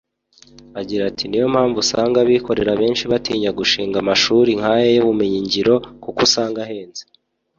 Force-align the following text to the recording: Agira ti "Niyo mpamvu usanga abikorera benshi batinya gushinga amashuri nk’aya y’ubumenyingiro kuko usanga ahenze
Agira 0.79 1.05
ti 1.17 1.23
"Niyo 1.27 1.47
mpamvu 1.53 1.77
usanga 1.83 2.15
abikorera 2.19 2.71
benshi 2.81 3.03
batinya 3.11 3.51
gushinga 3.59 3.97
amashuri 3.99 4.51
nk’aya 4.59 4.89
y’ubumenyingiro 4.95 5.73
kuko 6.03 6.19
usanga 6.27 6.59
ahenze 6.65 7.01